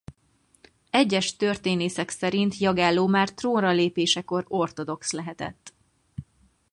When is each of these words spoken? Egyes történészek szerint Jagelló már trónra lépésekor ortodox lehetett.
Egyes 0.89 1.35
történészek 1.35 2.09
szerint 2.09 2.57
Jagelló 2.57 3.07
már 3.07 3.29
trónra 3.29 3.71
lépésekor 3.71 4.45
ortodox 4.47 5.11
lehetett. 5.11 5.73